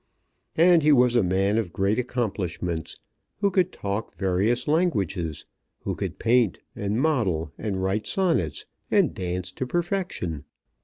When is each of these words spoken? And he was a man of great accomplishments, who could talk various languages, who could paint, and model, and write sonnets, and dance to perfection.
And 0.57 0.81
he 0.81 0.91
was 0.91 1.15
a 1.15 1.21
man 1.21 1.59
of 1.59 1.71
great 1.71 1.99
accomplishments, 1.99 2.99
who 3.39 3.51
could 3.51 3.71
talk 3.71 4.15
various 4.15 4.67
languages, 4.67 5.45
who 5.81 5.93
could 5.93 6.17
paint, 6.17 6.57
and 6.75 6.99
model, 6.99 7.51
and 7.55 7.83
write 7.83 8.07
sonnets, 8.07 8.65
and 8.89 9.13
dance 9.13 9.51
to 9.51 9.67
perfection. 9.67 10.43